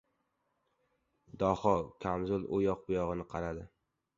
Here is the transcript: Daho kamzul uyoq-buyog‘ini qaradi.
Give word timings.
Daho 1.43 1.75
kamzul 2.07 2.49
uyoq-buyog‘ini 2.61 3.29
qaradi. 3.37 3.71